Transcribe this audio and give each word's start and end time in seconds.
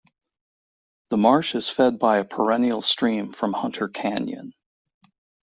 The 1.11 1.17
marsh 1.17 1.53
is 1.53 1.69
fed 1.69 1.99
by 1.99 2.17
a 2.17 2.23
perennial 2.23 2.81
stream 2.81 3.33
from 3.33 3.53
Hunter 3.53 3.87
Canyon. 3.87 4.51